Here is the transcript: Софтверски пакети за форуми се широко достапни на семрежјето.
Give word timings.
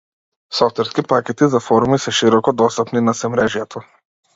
Софтверски 0.59 1.03
пакети 1.11 1.51
за 1.57 1.61
форуми 1.67 2.03
се 2.09 2.17
широко 2.23 2.59
достапни 2.65 3.09
на 3.13 3.19
семрежјето. 3.25 3.89